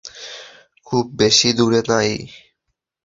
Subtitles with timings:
[0.87, 2.13] খুব বেশি দূরে নয়।